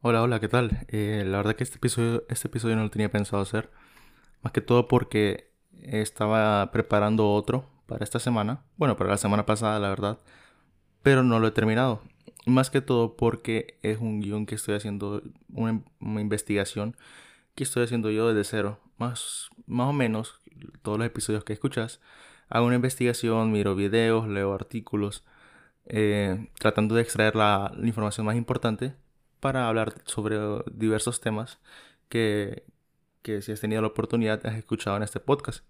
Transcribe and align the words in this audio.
Hola, 0.00 0.22
hola, 0.22 0.38
¿qué 0.38 0.46
tal? 0.48 0.86
Eh, 0.88 1.24
la 1.26 1.38
verdad 1.38 1.56
que 1.56 1.64
este 1.64 1.76
episodio, 1.76 2.24
este 2.28 2.46
episodio 2.46 2.76
no 2.76 2.84
lo 2.84 2.90
tenía 2.90 3.10
pensado 3.10 3.42
hacer. 3.42 3.68
Más 4.42 4.52
que 4.52 4.60
todo 4.60 4.86
porque 4.86 5.50
estaba 5.82 6.70
preparando 6.70 7.32
otro 7.32 7.68
para 7.86 8.04
esta 8.04 8.20
semana. 8.20 8.62
Bueno, 8.76 8.96
para 8.96 9.10
la 9.10 9.16
semana 9.18 9.44
pasada, 9.44 9.80
la 9.80 9.88
verdad. 9.88 10.18
Pero 11.02 11.24
no 11.24 11.40
lo 11.40 11.48
he 11.48 11.50
terminado. 11.50 12.02
Más 12.46 12.70
que 12.70 12.80
todo 12.80 13.16
porque 13.16 13.78
es 13.82 13.98
un 13.98 14.20
guion 14.20 14.46
que 14.46 14.54
estoy 14.54 14.76
haciendo, 14.76 15.22
una, 15.52 15.82
investigación 16.00 16.96
que 17.56 17.64
estoy 17.64 17.84
haciendo 17.84 18.10
yo 18.10 18.32
desde 18.32 18.48
cero. 18.48 18.80
Más, 18.98 19.50
más 19.66 19.88
o 19.88 19.92
menos, 19.92 20.40
todos 20.82 20.98
los 20.98 21.06
episodios 21.08 21.44
que 21.44 21.54
escuchas, 21.54 22.00
hago 22.48 22.66
una 22.66 22.76
investigación, 22.76 23.52
miro 23.52 23.74
videos, 23.74 24.28
leo 24.28 24.54
artículos, 24.54 25.24
eh, 25.86 26.50
tratando 26.58 26.94
de 26.94 27.02
extraer 27.02 27.36
la 27.36 27.72
información 27.82 28.26
más 28.26 28.36
importante 28.36 28.94
para 29.40 29.68
hablar 29.68 29.94
sobre 30.04 30.38
diversos 30.72 31.20
temas 31.20 31.58
que, 32.08 32.64
que 33.22 33.42
si 33.42 33.52
has 33.52 33.60
tenido 33.60 33.82
la 33.82 33.88
oportunidad 33.88 34.44
has 34.46 34.56
escuchado 34.56 34.96
en 34.96 35.02
este 35.02 35.20
podcast. 35.20 35.64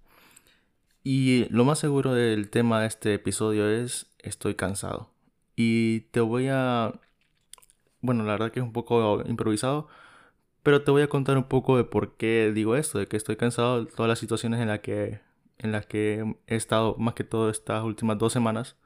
Y 1.05 1.47
lo 1.51 1.65
más 1.65 1.79
seguro 1.79 2.13
del 2.15 2.51
tema 2.51 2.81
de 2.81 2.87
este 2.87 3.15
episodio 3.15 3.69
es 3.69 4.07
estoy 4.19 4.55
cansado. 4.55 5.11
Y 5.57 6.01
te 6.13 6.21
voy 6.21 6.49
a... 6.49 6.93
Bueno, 8.01 8.25
la 8.25 8.33
verdad 8.33 8.53
que 8.53 8.61
es 8.61 8.65
un 8.65 8.73
poco 8.73 9.23
improvisado, 9.27 9.89
pero 10.63 10.83
te 10.83 10.91
voy 10.91 11.03
a 11.03 11.09
contar 11.09 11.37
un 11.37 11.45
poco 11.45 11.77
de 11.77 11.85
por 11.85 12.17
qué 12.17 12.53
digo 12.55 12.77
esto, 12.77 12.99
de 12.99 13.07
que 13.07 13.17
estoy 13.17 13.37
cansado 13.37 13.85
de 13.85 13.91
todas 13.91 14.09
las 14.09 14.19
situaciones 14.19 14.61
en 14.61 14.69
las 14.69 14.81
que, 14.81 15.21
en 15.59 15.73
las 15.73 15.87
que 15.87 16.37
he 16.47 16.57
estado 16.57 16.95
más 16.99 17.15
que 17.15 17.25
todo 17.25 17.51
estas 17.51 17.83
últimas 17.85 18.19
dos 18.19 18.33
semanas 18.33 18.77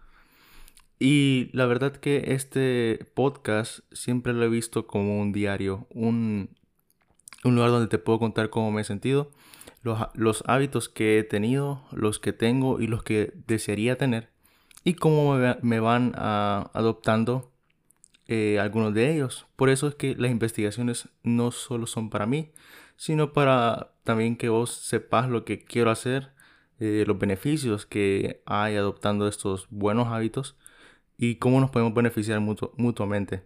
y 1.02 1.51
la 1.52 1.66
verdad 1.66 1.97
que 1.97 2.23
este 2.29 3.09
podcast 3.15 3.80
siempre 3.91 4.33
lo 4.33 4.45
he 4.45 4.48
visto 4.48 4.87
como 4.87 5.20
un 5.20 5.33
diario, 5.33 5.88
un, 5.91 6.51
lugar 7.43 7.70
donde 7.70 7.88
te 7.88 7.98
puedo 7.98 8.20
contar 8.20 8.51
cómo 8.51 8.71
me 8.71 8.82
he 8.82 8.85
sentido, 8.85 9.32
los, 9.82 10.45
hábitos 10.46 10.88
que 10.88 11.18
he 11.18 11.24
tenido, 11.24 11.82
los 11.90 12.21
que 12.21 12.32
tengo 12.32 12.80
y 12.80 12.87
los 12.87 13.02
que 13.02 13.32
desearía 13.49 13.99
tener, 13.99 14.30
y 14.85 14.95
cómo 14.95 15.37
me, 15.60 15.80
van 15.80 16.12
adoptando 16.15 17.51
eh, 18.29 18.60
algunos 18.60 18.95
de 18.95 19.12
ellos. 19.12 19.46
Por 19.57 19.71
eso 19.71 19.88
es 19.88 19.96
que 19.96 20.15
las 20.15 20.30
investigaciones 20.30 21.09
no 21.24 21.51
solo 21.51 21.88
son 21.88 22.10
para 22.10 22.27
mí, 22.27 22.52
sino 22.95 23.32
para 23.32 23.93
también 24.05 24.37
que 24.37 24.51
vos 24.51 24.71
sepas 24.71 25.29
lo 25.29 25.45
que 25.45 25.65
quiero 25.65 25.90
hacer, 25.90 26.30
eh, 26.79 27.02
los 27.09 27.18
beneficios 27.18 27.87
que 27.87 28.40
hay 28.46 28.77
adoptando 28.77 29.27
estos 29.27 29.66
buenos 29.68 30.07
hábitos 30.07 30.55
y 31.23 31.37
cómo 31.37 31.60
nos 31.60 31.70
podemos 31.70 31.95
beneficiar 31.95 32.40
mutuamente. 32.40 33.45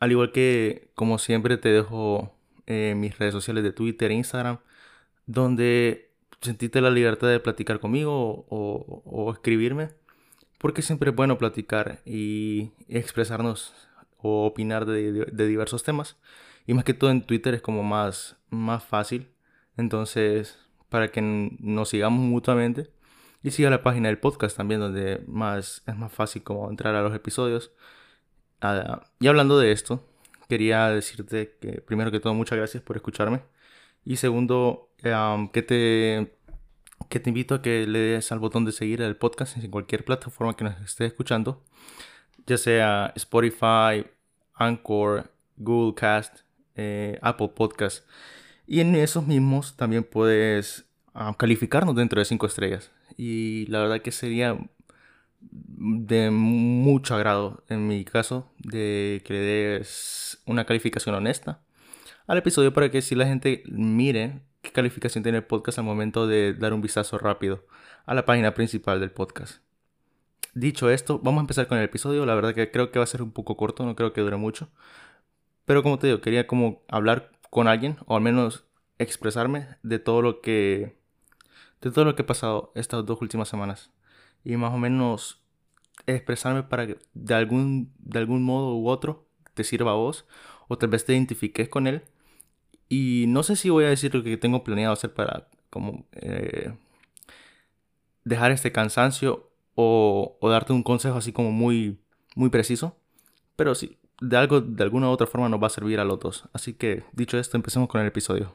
Al 0.00 0.10
igual 0.10 0.32
que, 0.32 0.90
como 0.94 1.18
siempre, 1.18 1.58
te 1.58 1.68
dejo 1.68 2.34
eh, 2.66 2.94
mis 2.96 3.18
redes 3.18 3.34
sociales 3.34 3.62
de 3.62 3.72
Twitter 3.72 4.10
e 4.10 4.14
Instagram, 4.14 4.60
donde 5.26 6.12
sentiste 6.40 6.80
la 6.80 6.88
libertad 6.88 7.28
de 7.28 7.40
platicar 7.40 7.78
conmigo 7.78 8.46
o, 8.48 9.30
escribirme, 9.34 9.90
porque 10.56 10.80
siempre 10.80 11.10
es 11.10 11.16
bueno 11.16 11.36
platicar 11.36 12.00
y 12.06 12.70
expresarnos 12.88 13.74
o 14.16 14.46
opinar 14.46 14.86
de, 14.86 15.26
diversos 15.46 15.82
temas. 15.82 16.16
Y 16.66 16.72
más 16.72 16.84
que 16.84 16.94
todo 16.94 17.10
en 17.10 17.20
Twitter 17.20 17.52
es 17.52 17.60
como 17.60 17.82
más, 17.82 18.38
más 18.48 18.82
fácil. 18.82 19.28
Entonces, 19.76 20.58
para 20.88 21.08
que 21.08 21.20
nos 21.20 21.90
sigamos 21.90 22.20
mutuamente 22.20 22.88
y 23.42 23.50
siga 23.50 23.70
la 23.70 23.82
página 23.82 24.08
del 24.08 24.18
podcast 24.18 24.56
también, 24.56 24.80
donde 24.80 25.22
más, 25.26 25.82
es 25.86 25.96
más 25.96 26.12
fácil 26.12 26.42
como 26.42 26.68
entrar 26.70 26.94
a 26.94 27.02
los 27.02 27.14
episodios. 27.14 27.72
Ah, 28.60 29.02
y 29.20 29.28
hablando 29.28 29.58
de 29.58 29.72
esto, 29.72 30.04
quería 30.48 30.88
decirte 30.88 31.56
que 31.60 31.80
primero 31.80 32.10
que 32.10 32.20
todo 32.20 32.34
muchas 32.34 32.58
gracias 32.58 32.82
por 32.82 32.96
escucharme. 32.96 33.42
Y 34.04 34.16
segundo, 34.16 34.90
que, 34.96 35.62
te, 35.62 36.32
que 37.08 37.20
te 37.20 37.30
invito 37.30 37.54
a 37.56 37.62
que 37.62 37.86
le 37.86 37.98
des 37.98 38.32
al 38.32 38.38
botón 38.40 38.64
de 38.64 38.72
seguir 38.72 39.02
el 39.02 39.16
podcast 39.16 39.56
en 39.56 39.70
cualquier 39.70 40.04
plataforma 40.04 40.56
que 40.56 40.64
nos 40.64 40.80
esté 40.80 41.06
escuchando. 41.06 41.62
Ya 42.46 42.58
sea 42.58 43.12
Spotify, 43.16 44.06
Anchor, 44.54 45.30
Google 45.56 45.94
Cast, 45.94 46.40
eh, 46.74 47.18
Apple 47.22 47.52
Podcast. 47.54 48.04
Y 48.66 48.80
en 48.80 48.94
esos 48.96 49.26
mismos 49.26 49.76
también 49.76 50.04
puedes 50.04 50.86
calificarnos 51.36 51.96
dentro 51.96 52.20
de 52.20 52.24
5 52.24 52.46
estrellas 52.46 52.90
y 53.18 53.66
la 53.66 53.80
verdad 53.80 54.00
que 54.00 54.12
sería 54.12 54.56
de 55.40 56.30
mucho 56.30 57.14
agrado 57.14 57.64
en 57.68 57.86
mi 57.86 58.04
caso 58.04 58.50
de 58.58 59.20
que 59.24 59.34
le 59.34 59.40
des 59.40 60.40
una 60.46 60.64
calificación 60.64 61.14
honesta 61.14 61.60
al 62.26 62.38
episodio 62.38 62.72
para 62.72 62.90
que 62.90 63.02
si 63.02 63.14
la 63.14 63.26
gente 63.26 63.62
mire 63.66 64.40
qué 64.62 64.70
calificación 64.70 65.22
tiene 65.22 65.38
el 65.38 65.44
podcast 65.44 65.78
al 65.78 65.84
momento 65.84 66.26
de 66.26 66.54
dar 66.54 66.72
un 66.72 66.80
vistazo 66.80 67.18
rápido 67.18 67.66
a 68.06 68.14
la 68.14 68.24
página 68.24 68.54
principal 68.54 69.00
del 69.00 69.10
podcast. 69.10 69.62
Dicho 70.54 70.90
esto, 70.90 71.18
vamos 71.18 71.40
a 71.40 71.42
empezar 71.42 71.68
con 71.68 71.78
el 71.78 71.84
episodio. 71.84 72.26
La 72.26 72.34
verdad 72.34 72.54
que 72.54 72.70
creo 72.70 72.90
que 72.90 72.98
va 72.98 73.04
a 73.04 73.06
ser 73.06 73.22
un 73.22 73.32
poco 73.32 73.56
corto, 73.56 73.84
no 73.84 73.94
creo 73.94 74.12
que 74.12 74.20
dure 74.20 74.36
mucho. 74.36 74.68
Pero 75.64 75.82
como 75.82 75.98
te 75.98 76.06
digo, 76.06 76.20
quería 76.20 76.46
como 76.46 76.82
hablar 76.88 77.30
con 77.50 77.68
alguien 77.68 77.96
o 78.06 78.16
al 78.16 78.22
menos 78.22 78.64
expresarme 78.98 79.68
de 79.82 79.98
todo 79.98 80.22
lo 80.22 80.40
que 80.40 80.98
de 81.80 81.90
todo 81.90 82.04
lo 82.04 82.14
que 82.14 82.22
he 82.22 82.24
pasado 82.24 82.72
estas 82.74 83.04
dos 83.06 83.20
últimas 83.20 83.48
semanas. 83.48 83.90
Y 84.44 84.56
más 84.56 84.72
o 84.72 84.78
menos 84.78 85.42
expresarme 86.06 86.62
para 86.62 86.86
que 86.86 86.98
de 87.14 87.34
algún, 87.34 87.92
de 87.98 88.18
algún 88.18 88.42
modo 88.42 88.76
u 88.76 88.88
otro 88.88 89.26
te 89.54 89.64
sirva 89.64 89.92
a 89.92 89.94
vos 89.94 90.26
o 90.68 90.78
tal 90.78 90.90
vez 90.90 91.04
te 91.04 91.14
identifiques 91.14 91.68
con 91.68 91.86
él. 91.86 92.02
Y 92.88 93.26
no 93.28 93.42
sé 93.42 93.56
si 93.56 93.70
voy 93.70 93.84
a 93.84 93.88
decir 93.88 94.14
lo 94.14 94.22
que 94.22 94.36
tengo 94.36 94.64
planeado 94.64 94.92
hacer 94.92 95.12
para 95.12 95.48
como 95.70 96.06
eh, 96.12 96.72
dejar 98.24 98.50
este 98.50 98.72
cansancio 98.72 99.50
o, 99.74 100.38
darte 100.42 100.72
un 100.72 100.82
consejo 100.82 101.18
así 101.18 101.32
como 101.32 101.52
muy, 101.52 102.00
muy 102.34 102.50
preciso. 102.50 102.96
Pero 103.56 103.74
sí, 103.74 103.98
de 104.20 104.36
algo, 104.36 104.60
de 104.60 104.82
alguna 104.82 105.10
otra 105.10 105.26
forma 105.26 105.48
nos 105.48 105.62
va 105.62 105.66
a 105.68 105.70
servir 105.70 106.00
a 106.00 106.04
los 106.04 106.20
dos. 106.20 106.48
Así 106.52 106.74
que 106.74 107.04
dicho 107.12 107.38
esto, 107.38 107.56
empecemos 107.56 107.88
con 107.88 108.00
el 108.00 108.06
episodio. 108.06 108.54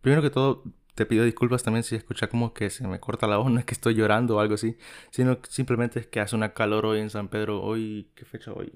Primero 0.00 0.22
que 0.22 0.30
todo, 0.30 0.64
te 0.94 1.06
pido 1.06 1.24
disculpas 1.24 1.62
también 1.62 1.84
si 1.84 1.96
escucha 1.96 2.28
como 2.28 2.52
que 2.52 2.70
se 2.70 2.86
me 2.86 3.00
corta 3.00 3.26
la 3.26 3.38
voz, 3.38 3.50
no 3.52 3.64
que 3.64 3.74
estoy 3.74 3.94
llorando 3.94 4.36
o 4.36 4.40
algo 4.40 4.54
así, 4.54 4.76
sino 5.10 5.38
simplemente 5.48 6.00
es 6.00 6.06
que 6.06 6.20
hace 6.20 6.36
una 6.36 6.52
calor 6.54 6.86
hoy 6.86 7.00
en 7.00 7.10
San 7.10 7.28
Pedro. 7.28 7.62
Hoy, 7.62 8.10
¿qué 8.14 8.24
fecha 8.24 8.52
hoy? 8.52 8.72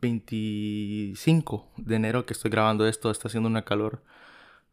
25 0.00 1.56
um, 1.76 1.84
de 1.84 1.96
enero 1.96 2.26
que 2.26 2.32
estoy 2.34 2.50
grabando 2.50 2.86
esto, 2.86 3.10
está 3.10 3.28
haciendo 3.28 3.48
una 3.48 3.64
calor. 3.64 4.02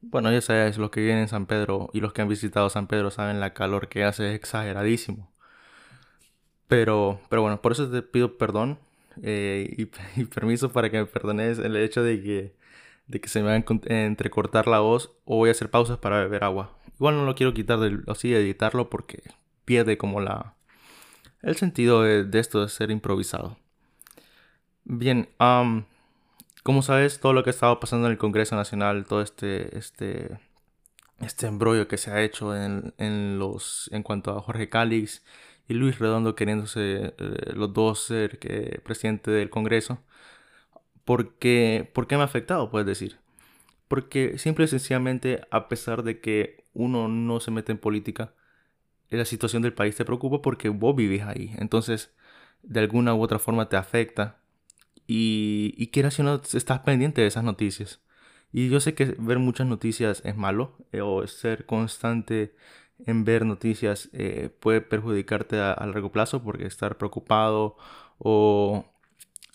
Bueno, 0.01 0.31
ya 0.31 0.41
sabes, 0.41 0.77
los 0.77 0.91
que 0.91 1.01
vienen 1.01 1.23
en 1.23 1.27
San 1.27 1.45
Pedro 1.45 1.89
y 1.93 1.99
los 2.01 2.13
que 2.13 2.21
han 2.21 2.29
visitado 2.29 2.69
San 2.69 2.87
Pedro 2.87 3.11
saben 3.11 3.39
la 3.39 3.53
calor 3.53 3.89
que 3.89 4.03
hace, 4.05 4.29
es 4.29 4.35
exageradísimo. 4.35 5.31
Pero, 6.67 7.19
pero 7.29 7.41
bueno, 7.41 7.61
por 7.61 7.71
eso 7.71 7.89
te 7.89 8.01
pido 8.01 8.37
perdón 8.37 8.79
eh, 9.23 9.73
y 9.77 9.85
permiso 10.25 10.71
para 10.71 10.89
que 10.89 10.99
me 10.99 11.05
perdones 11.05 11.59
el 11.59 11.75
hecho 11.75 12.03
de 12.03 12.21
que 12.21 12.55
de 13.09 13.19
que 13.19 13.27
se 13.27 13.41
me 13.41 13.47
va 13.47 13.53
a 13.53 13.93
entrecortar 14.05 14.67
la 14.67 14.79
voz 14.79 15.11
o 15.25 15.37
voy 15.37 15.49
a 15.49 15.51
hacer 15.51 15.71
pausas 15.71 15.97
para 15.97 16.19
beber 16.19 16.43
agua. 16.43 16.77
Igual 16.95 17.15
no 17.15 17.25
lo 17.25 17.35
quiero 17.35 17.53
quitar 17.53 17.79
así 18.07 18.33
editarlo 18.33 18.89
porque 18.89 19.23
pierde 19.65 19.97
como 19.97 20.21
la 20.21 20.55
el 21.41 21.55
sentido 21.55 22.03
de, 22.03 22.39
esto 22.39 22.61
de 22.61 22.69
ser 22.69 22.91
improvisado. 22.91 23.57
Bien, 24.83 25.29
como 26.63 26.81
sabes, 26.83 27.19
todo 27.19 27.33
lo 27.33 27.43
que 27.43 27.49
ha 27.49 27.51
estado 27.51 27.79
pasando 27.79 28.07
en 28.07 28.11
el 28.11 28.17
Congreso 28.17 28.55
Nacional, 28.55 29.05
todo 29.05 29.21
este, 29.21 29.77
este, 29.77 30.39
este 31.19 31.47
embrollo 31.47 31.87
que 31.87 31.97
se 31.97 32.11
ha 32.11 32.21
hecho 32.21 32.55
en, 32.55 32.93
en 32.97 33.39
los, 33.39 33.89
en 33.91 34.03
cuanto 34.03 34.37
a 34.37 34.41
Jorge 34.41 34.69
Calix 34.69 35.23
y 35.67 35.73
Luis 35.73 35.97
Redondo 35.97 36.35
queriéndose 36.35 37.13
eh, 37.17 37.53
los 37.53 37.73
dos 37.73 38.03
ser 38.03 38.37
presidente 38.83 39.31
del 39.31 39.49
Congreso, 39.49 40.03
¿Por 41.05 41.35
qué, 41.37 41.91
me 42.09 42.15
ha 42.17 42.23
afectado? 42.23 42.69
Puedes 42.69 42.87
decir. 42.87 43.17
Porque 43.87 44.37
simple 44.37 44.65
y 44.65 44.67
sencillamente, 44.67 45.41
a 45.51 45.67
pesar 45.67 46.03
de 46.03 46.19
que 46.21 46.65
uno 46.73 47.07
no 47.07 47.39
se 47.39 47.51
mete 47.51 47.71
en 47.71 47.79
política, 47.79 48.33
la 49.09 49.25
situación 49.25 49.61
del 49.63 49.73
país 49.73 49.95
te 49.95 50.05
preocupa 50.05 50.41
porque 50.41 50.69
vos 50.69 50.95
vivís 50.95 51.23
ahí. 51.23 51.53
Entonces, 51.57 52.13
de 52.63 52.79
alguna 52.81 53.15
u 53.15 53.21
otra 53.21 53.39
forma 53.39 53.69
te 53.69 53.77
afecta. 53.77 54.39
Y, 55.07 55.73
y 55.77 55.87
quieras 55.87 56.19
o 56.19 56.23
no, 56.23 56.35
estás 56.53 56.79
pendiente 56.81 57.21
de 57.21 57.27
esas 57.27 57.43
noticias. 57.43 58.01
Y 58.51 58.69
yo 58.69 58.79
sé 58.79 58.95
que 58.95 59.15
ver 59.19 59.39
muchas 59.39 59.67
noticias 59.67 60.21
es 60.25 60.35
malo, 60.37 60.77
eh, 60.91 61.01
o 61.01 61.25
ser 61.27 61.65
constante 61.65 62.55
en 63.05 63.23
ver 63.25 63.45
noticias 63.45 64.09
eh, 64.13 64.49
puede 64.59 64.81
perjudicarte 64.81 65.59
a, 65.59 65.75
largo 65.85 66.11
plazo 66.11 66.43
porque 66.43 66.65
estar 66.65 66.97
preocupado 66.97 67.77
o, 68.17 68.85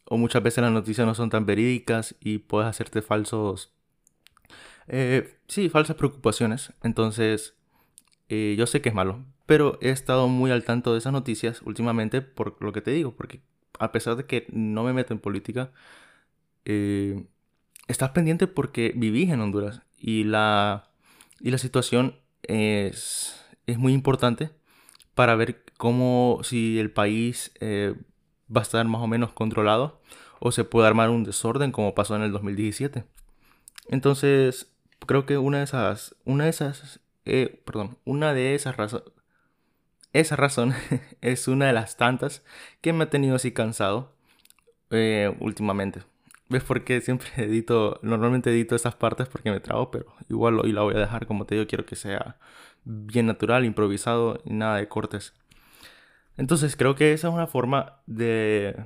o 0.07 0.17
muchas 0.17 0.43
veces 0.43 0.63
las 0.63 0.73
noticias 0.73 1.07
no 1.07 1.15
son 1.15 1.31
tan 1.31 1.47
verídicas 1.47 2.15
y 2.21 2.39
puedes 2.39 2.69
hacerte 2.69 3.03
falsos, 3.03 3.73
eh, 4.89 5.39
sí, 5.49 5.69
falsas 5.69 5.97
preocupaciones. 5.97 6.73
Entonces, 6.83 7.55
eh, 8.29 8.55
yo 8.59 8.67
sé 8.67 8.81
que 8.81 8.91
es 8.91 8.95
malo, 8.95 9.25
pero 9.47 9.79
he 9.81 9.91
estado 9.91 10.29
muy 10.29 10.51
al 10.51 10.65
tanto 10.65 10.93
de 10.93 10.99
esas 10.99 11.13
noticias 11.13 11.63
últimamente 11.63 12.23
por 12.23 12.63
lo 12.63 12.73
que 12.73 12.81
te 12.81 12.91
digo, 12.91 13.15
porque 13.15 13.43
a 13.79 13.93
pesar 13.93 14.17
de 14.17 14.27
que 14.27 14.47
no 14.51 14.85
me 14.85 14.93
meto 14.93 15.13
en 15.13 15.21
política, 15.21 15.73
eh, 16.65 17.27
estás 17.89 18.11
pendiente 18.11 18.47
porque 18.47 18.93
vivís 18.97 19.31
en 19.31 19.41
Honduras 19.41 19.83
y 19.99 20.25
la, 20.25 20.91
y 21.41 21.51
la 21.51 21.59
situación 21.59 22.17
es, 22.43 23.41
es 23.67 23.79
muy 23.79 23.93
importante 23.93 24.51
para 25.15 25.35
ver 25.37 25.65
cómo 25.77 26.41
si 26.43 26.79
el 26.79 26.91
país 26.91 27.53
eh, 27.61 27.95
va 28.55 28.61
a 28.61 28.63
estar 28.63 28.85
más 28.87 29.03
o 29.03 29.07
menos 29.07 29.33
controlado 29.33 30.01
o 30.41 30.53
se 30.53 30.65
puede 30.65 30.89
armar 30.89 31.11
un 31.11 31.25
desorden 31.25 31.73
como 31.73 31.95
pasó 31.95 32.17
en 32.17 32.23
el 32.23 32.33
2017. 32.33 33.05
Entonces, 33.89 34.73
creo 35.07 35.27
que 35.27 35.39
una 35.39 35.59
de 35.59 35.65
esas, 35.65 36.17
una 36.25 36.45
de 36.45 36.51
esas, 36.51 37.01
eh, 37.25 37.63
perdón, 37.65 37.99
una 38.05 38.35
de 38.35 38.55
esas 38.55 38.77
razones, 38.77 39.11
razón 40.31 40.75
es 41.21 41.49
una 41.49 41.67
de 41.67 41.73
las 41.73 41.97
tantas 41.97 42.45
que 42.81 42.93
me 42.93 43.05
ha 43.05 43.11
tenido 43.11 43.37
así 43.37 43.53
cansado 43.53 44.13
eh, 44.91 45.35
últimamente. 45.41 46.03
¿Ves 46.49 46.63
por 46.63 46.85
qué 46.85 47.01
siempre 47.01 47.29
edito, 47.37 47.99
normalmente 48.03 48.51
edito 48.51 48.77
esas 48.77 48.95
partes 48.95 49.29
porque 49.29 49.51
me 49.51 49.61
trago, 49.61 49.91
pero 49.91 50.07
igual 50.29 50.61
hoy 50.61 50.73
la 50.73 50.83
voy 50.83 50.95
a 50.95 51.01
dejar 51.01 51.27
como 51.27 51.47
te 51.47 51.55
digo, 51.55 51.67
quiero 51.67 51.87
que 51.87 51.97
sea 51.97 52.37
bien 52.85 53.27
natural, 53.27 53.65
improvisado 53.65 54.41
y 54.45 54.53
nada 54.53 54.77
de 54.77 54.89
cortes. 54.89 55.35
Entonces 56.37 56.77
creo 56.77 56.95
que 56.95 57.13
esa 57.13 57.29
es 57.29 57.35
una 57.35 57.47
forma 57.47 58.01
de... 58.07 58.77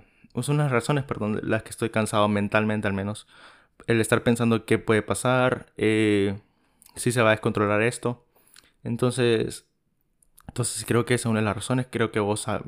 Son 0.43 0.57
unas 0.57 0.71
razones, 0.71 1.05
perdón, 1.05 1.41
las 1.43 1.63
que 1.63 1.71
estoy 1.71 1.91
cansado 1.91 2.29
mentalmente 2.29 2.87
al 2.87 2.95
menos. 2.95 3.27
El 3.87 4.01
estar 4.01 4.23
pensando 4.23 4.67
qué 4.67 4.79
puede 4.79 5.03
pasar, 5.03 5.73
eh, 5.77 6.39
si 6.95 7.13
se 7.13 7.23
va 7.23 7.31
a 7.31 7.33
descontrolar 7.33 7.83
esto. 7.83 8.25
Entonces, 8.85 9.67
entonces 10.49 10.85
creo 10.87 11.05
que 11.07 11.15
esa 11.15 11.29
es 11.29 11.31
una 11.31 11.41
de 11.41 11.47
las 11.47 11.57
razones. 11.57 11.87
Creo 11.91 12.13
que 12.13 12.21
vos, 12.21 12.49
ah, 12.49 12.63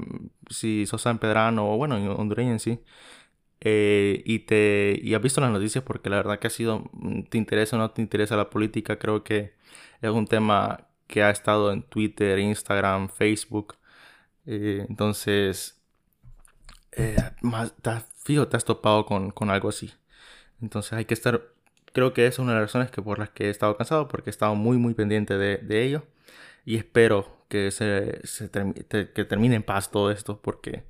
si 0.48 0.86
sos 0.86 1.02
sanpedrano 1.02 1.72
o 1.72 1.76
bueno, 1.76 1.96
hondureño 2.14 2.52
en 2.52 2.60
sí, 2.60 2.80
eh, 3.60 4.22
y, 4.24 4.40
te, 4.40 4.98
y 5.02 5.14
has 5.14 5.22
visto 5.22 5.40
las 5.40 5.50
noticias 5.50 5.84
porque 5.84 6.08
la 6.10 6.16
verdad 6.16 6.38
que 6.38 6.46
ha 6.46 6.50
sido, 6.50 6.88
mm, 6.92 7.24
te 7.24 7.38
interesa 7.38 7.76
o 7.76 7.78
no 7.78 7.90
te 7.90 8.02
interesa 8.02 8.36
la 8.36 8.50
política, 8.50 8.98
creo 8.98 9.22
que 9.22 9.54
es 10.00 10.10
un 10.10 10.26
tema 10.26 10.88
que 11.06 11.22
ha 11.22 11.30
estado 11.30 11.72
en 11.72 11.82
Twitter, 11.82 12.38
Instagram, 12.38 13.08
Facebook. 13.10 13.76
Eh, 14.46 14.86
entonces, 14.88 15.80
eh, 16.92 17.16
más, 17.42 17.74
fijo, 18.16 18.48
te 18.48 18.56
has 18.56 18.64
topado 18.64 19.06
con, 19.06 19.30
con, 19.30 19.50
algo 19.50 19.68
así. 19.68 19.92
Entonces 20.62 20.92
hay 20.94 21.04
que 21.04 21.14
estar, 21.14 21.42
creo 21.92 22.12
que 22.12 22.26
esa 22.26 22.34
es 22.34 22.38
una 22.40 22.52
de 22.52 22.60
las 22.60 22.68
razones 22.70 22.90
que 22.90 23.02
por 23.02 23.18
las 23.18 23.30
que 23.30 23.46
he 23.46 23.50
estado 23.50 23.76
cansado, 23.76 24.08
porque 24.08 24.30
he 24.30 24.32
estado 24.32 24.54
muy, 24.54 24.76
muy 24.78 24.94
pendiente 24.94 25.38
de, 25.38 25.58
de 25.58 25.84
ello. 25.84 26.04
Y 26.64 26.76
espero 26.76 27.44
que, 27.48 27.70
se, 27.70 28.26
se 28.26 28.50
que 28.50 29.24
termine 29.24 29.56
en 29.56 29.62
paz 29.62 29.90
todo 29.90 30.10
esto, 30.10 30.40
porque 30.42 30.84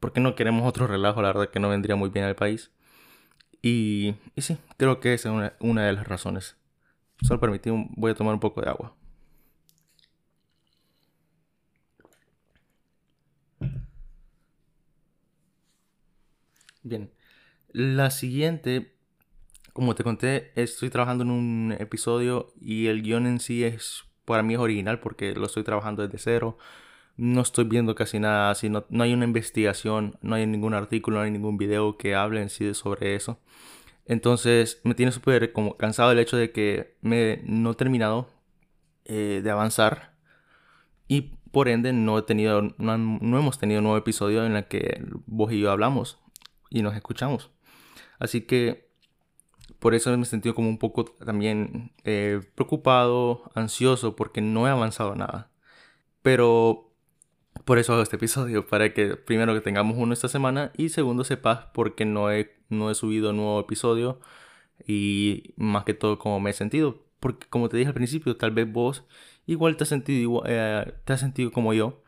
porque 0.00 0.20
no 0.20 0.34
queremos 0.34 0.68
otro 0.68 0.86
relajo, 0.86 1.22
la 1.22 1.28
verdad 1.28 1.50
que 1.50 1.60
no 1.60 1.68
vendría 1.68 1.96
muy 1.96 2.10
bien 2.10 2.24
al 2.24 2.36
país. 2.36 2.70
Y, 3.62 4.14
y 4.34 4.42
sí, 4.42 4.58
creo 4.76 5.00
que 5.00 5.14
esa 5.14 5.30
es 5.30 5.34
una, 5.34 5.52
una 5.60 5.86
de 5.86 5.92
las 5.92 6.06
razones. 6.06 6.56
Solo 7.22 7.40
permití, 7.40 7.70
voy 7.96 8.12
a 8.12 8.14
tomar 8.14 8.34
un 8.34 8.40
poco 8.40 8.60
de 8.60 8.68
agua. 8.68 8.94
Bien, 16.86 17.10
la 17.72 18.12
siguiente, 18.12 18.92
como 19.72 19.96
te 19.96 20.04
conté, 20.04 20.52
estoy 20.54 20.88
trabajando 20.88 21.24
en 21.24 21.30
un 21.32 21.76
episodio 21.80 22.52
y 22.60 22.86
el 22.86 23.02
guion 23.02 23.26
en 23.26 23.40
sí 23.40 23.64
es, 23.64 24.04
para 24.24 24.44
mí 24.44 24.54
original 24.54 25.00
porque 25.00 25.34
lo 25.34 25.46
estoy 25.46 25.64
trabajando 25.64 26.06
desde 26.06 26.18
cero. 26.18 26.58
No 27.16 27.40
estoy 27.40 27.64
viendo 27.64 27.96
casi 27.96 28.20
nada, 28.20 28.50
así 28.52 28.68
no, 28.68 28.86
hay 29.00 29.12
una 29.14 29.24
investigación, 29.24 30.16
no 30.22 30.36
hay 30.36 30.46
ningún 30.46 30.74
artículo, 30.74 31.16
no 31.16 31.24
hay 31.24 31.32
ningún 31.32 31.58
video 31.58 31.98
que 31.98 32.14
hable 32.14 32.40
en 32.40 32.50
sí 32.50 32.72
sobre 32.72 33.16
eso. 33.16 33.40
Entonces 34.04 34.80
me 34.84 34.94
tiene 34.94 35.10
súper 35.10 35.52
cansado 35.78 36.12
el 36.12 36.20
hecho 36.20 36.36
de 36.36 36.52
que 36.52 36.96
me, 37.00 37.42
no 37.46 37.72
he 37.72 37.74
terminado 37.74 38.30
eh, 39.06 39.40
de 39.42 39.50
avanzar 39.50 40.14
y 41.08 41.32
por 41.50 41.66
ende 41.68 41.92
no 41.92 42.16
he 42.16 42.22
tenido, 42.22 42.62
no, 42.78 42.96
no, 42.96 43.38
hemos 43.40 43.58
tenido 43.58 43.80
un 43.80 43.84
nuevo 43.84 43.98
episodio 43.98 44.46
en 44.46 44.54
el 44.54 44.66
que 44.68 45.04
vos 45.26 45.52
y 45.52 45.58
yo 45.58 45.72
hablamos 45.72 46.20
y 46.70 46.82
nos 46.82 46.94
escuchamos. 46.94 47.50
Así 48.18 48.42
que 48.42 48.86
por 49.78 49.94
eso 49.94 50.16
me 50.16 50.22
he 50.22 50.26
sentido 50.26 50.54
como 50.54 50.68
un 50.68 50.78
poco 50.78 51.04
también 51.04 51.92
eh, 52.04 52.40
preocupado, 52.54 53.50
ansioso, 53.54 54.16
porque 54.16 54.40
no 54.40 54.66
he 54.66 54.70
avanzado 54.70 55.14
nada. 55.14 55.50
Pero 56.22 56.92
por 57.64 57.78
eso 57.78 57.92
hago 57.92 58.02
este 58.02 58.16
episodio, 58.16 58.66
para 58.68 58.92
que 58.94 59.16
primero 59.16 59.54
que 59.54 59.60
tengamos 59.60 59.96
uno 59.98 60.12
esta 60.12 60.28
semana 60.28 60.72
y 60.76 60.90
segundo 60.90 61.24
sepas 61.24 61.66
porque 61.74 62.04
no 62.04 62.30
he, 62.32 62.56
no 62.68 62.90
he 62.90 62.94
subido 62.94 63.32
nuevo 63.32 63.60
episodio 63.60 64.20
y 64.86 65.54
más 65.56 65.84
que 65.84 65.94
todo 65.94 66.18
cómo 66.18 66.40
me 66.40 66.50
he 66.50 66.52
sentido. 66.52 67.04
Porque 67.20 67.46
como 67.48 67.68
te 67.68 67.76
dije 67.76 67.88
al 67.88 67.94
principio, 67.94 68.36
tal 68.36 68.50
vez 68.52 68.70
vos 68.70 69.04
igual 69.46 69.76
te 69.76 69.84
has 69.84 69.88
sentido, 69.88 70.42
eh, 70.46 70.94
te 71.04 71.12
has 71.12 71.20
sentido 71.20 71.50
como 71.52 71.72
yo 71.74 72.02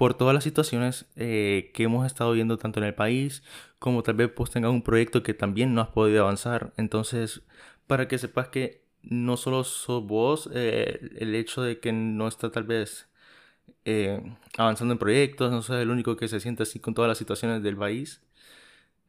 por 0.00 0.14
todas 0.14 0.34
las 0.34 0.44
situaciones 0.44 1.06
eh, 1.16 1.70
que 1.74 1.82
hemos 1.82 2.06
estado 2.06 2.32
viendo 2.32 2.56
tanto 2.56 2.80
en 2.80 2.86
el 2.86 2.94
país 2.94 3.42
como 3.78 4.02
tal 4.02 4.14
vez 4.14 4.34
vos 4.34 4.50
tengas 4.50 4.70
un 4.70 4.82
proyecto 4.82 5.22
que 5.22 5.34
también 5.34 5.74
no 5.74 5.82
has 5.82 5.88
podido 5.88 6.22
avanzar. 6.22 6.72
Entonces, 6.78 7.42
para 7.86 8.08
que 8.08 8.16
sepas 8.18 8.48
que 8.48 8.82
no 9.02 9.36
solo 9.36 9.64
sos 9.64 10.06
vos, 10.06 10.48
eh, 10.54 11.10
el 11.18 11.34
hecho 11.34 11.62
de 11.62 11.80
que 11.80 11.92
no 11.92 12.28
está 12.28 12.50
tal 12.50 12.64
vez 12.64 13.08
eh, 13.84 14.22
avanzando 14.56 14.92
en 14.92 14.98
proyectos, 14.98 15.50
no 15.50 15.62
soy 15.62 15.82
el 15.82 15.90
único 15.90 16.16
que 16.16 16.28
se 16.28 16.40
siente 16.40 16.62
así 16.62 16.78
con 16.80 16.94
todas 16.94 17.08
las 17.08 17.18
situaciones 17.18 17.62
del 17.62 17.76
país. 17.76 18.22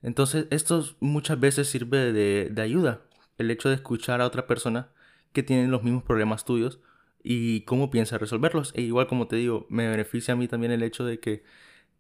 Entonces, 0.02 0.48
esto 0.50 0.84
muchas 1.00 1.40
veces 1.40 1.70
sirve 1.70 2.12
de, 2.12 2.50
de 2.52 2.62
ayuda. 2.62 3.02
El 3.38 3.52
hecho 3.52 3.70
de 3.70 3.76
escuchar 3.76 4.22
a 4.22 4.28
otra 4.28 4.48
persona 4.48 4.90
que 5.34 5.44
tiene 5.44 5.68
los 5.68 5.84
mismos 5.84 6.04
problemas 6.04 6.46
tuyos 6.46 6.80
y 7.24 7.62
cómo 7.62 7.92
piensa 7.92 8.18
resolverlos. 8.18 8.74
E 8.76 8.82
igual 8.82 9.08
como 9.08 9.28
te 9.28 9.36
digo, 9.38 9.66
me 9.70 9.88
beneficia 9.90 10.34
a 10.34 10.38
mí 10.38 10.48
también 10.48 10.72
el 10.72 10.84
hecho 10.84 11.06
de 11.06 11.20
que 11.20 11.44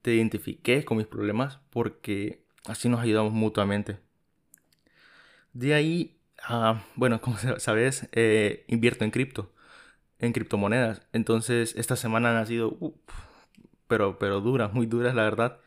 te 0.01 0.15
identifiques 0.15 0.85
con 0.85 0.97
mis 0.97 1.07
problemas 1.07 1.59
porque 1.69 2.44
así 2.65 2.89
nos 2.89 3.01
ayudamos 3.01 3.33
mutuamente. 3.33 4.00
De 5.53 5.73
ahí, 5.73 6.18
ah, 6.44 6.83
bueno, 6.95 7.21
como 7.21 7.38
sabes, 7.59 8.07
eh, 8.13 8.65
invierto 8.68 9.06
en 9.06 9.12
cripto 9.12 9.51
en 10.21 10.33
criptomonedas. 10.33 11.01
Entonces, 11.13 11.75
esta 11.75 11.95
semana 11.95 12.39
han 12.39 12.47
sido, 12.47 12.77
pero, 13.88 14.19
pero 14.19 14.39
duras, 14.41 14.74
muy 14.74 14.85
duras, 14.85 15.15
la 15.15 15.24
verdad. 15.24 15.59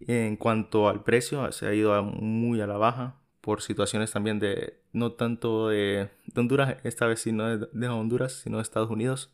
En 0.00 0.36
cuanto 0.36 0.88
al 0.88 1.04
precio, 1.04 1.52
se 1.52 1.66
ha 1.68 1.74
ido 1.74 2.02
muy 2.02 2.60
a 2.60 2.66
la 2.66 2.76
baja 2.78 3.16
por 3.44 3.60
situaciones 3.60 4.10
también 4.10 4.38
de, 4.38 4.80
no 4.94 5.12
tanto 5.12 5.68
de, 5.68 6.08
Honduras, 6.34 6.78
esta 6.82 7.06
vez 7.06 7.20
sí 7.20 7.30
no 7.30 7.58
de, 7.58 7.88
Honduras, 7.88 8.32
sino 8.42 8.56
de 8.56 8.62
Estados 8.62 8.88
Unidos, 8.88 9.30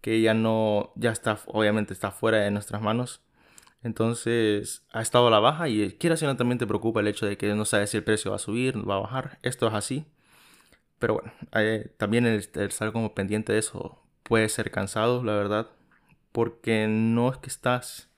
que 0.00 0.20
ya 0.20 0.34
no, 0.34 0.92
ya 0.96 1.12
está, 1.12 1.38
obviamente 1.46 1.92
está 1.92 2.10
fuera 2.10 2.38
de 2.38 2.50
nuestras 2.50 2.82
manos. 2.82 3.22
Entonces 3.84 4.84
ha 4.92 5.00
estado 5.00 5.28
a 5.28 5.30
la 5.30 5.38
baja 5.38 5.68
y 5.68 5.92
quiera 5.92 6.16
si 6.16 6.24
no 6.26 6.36
también 6.36 6.58
te 6.58 6.66
preocupa 6.66 7.00
el 7.00 7.06
hecho 7.06 7.24
de 7.26 7.36
que 7.36 7.54
no 7.54 7.64
sabes 7.64 7.90
si 7.90 7.98
el 7.98 8.04
precio 8.04 8.32
va 8.32 8.36
a 8.36 8.40
subir, 8.40 8.76
va 8.88 8.96
a 8.96 9.00
bajar. 9.00 9.38
Esto 9.42 9.68
es 9.68 9.74
así. 9.74 10.06
Pero 10.98 11.14
bueno, 11.14 11.32
eh, 11.54 11.94
también 11.98 12.26
el, 12.26 12.38
estar 12.38 12.92
como 12.92 13.14
pendiente 13.14 13.52
de 13.52 13.60
eso 13.60 14.02
puede 14.24 14.48
ser 14.48 14.72
cansado, 14.72 15.22
la 15.22 15.34
verdad. 15.34 15.68
Porque 16.32 16.88
no 16.88 17.30
es 17.30 17.38
que 17.38 17.48
estás 17.48 18.10